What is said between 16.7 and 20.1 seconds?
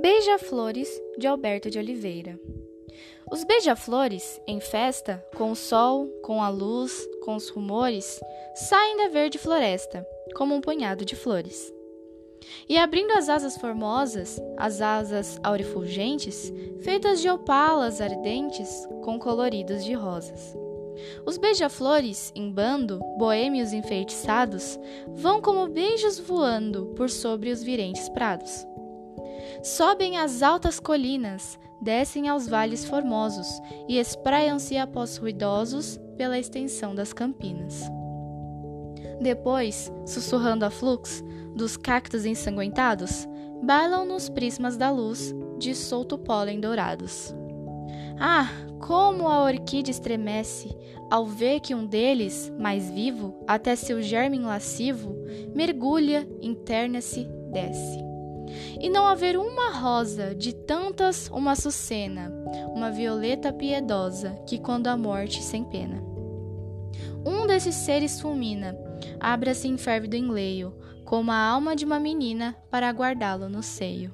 feitas de opalas ardentes com coloridos de